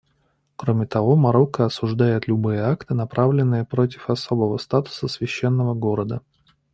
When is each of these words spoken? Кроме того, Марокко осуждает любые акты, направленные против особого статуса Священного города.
Кроме 0.55 0.87
того, 0.87 1.15
Марокко 1.15 1.65
осуждает 1.65 2.27
любые 2.27 2.61
акты, 2.63 2.95
направленные 2.95 3.63
против 3.65 4.09
особого 4.09 4.57
статуса 4.57 5.07
Священного 5.07 5.75
города. 5.75 6.21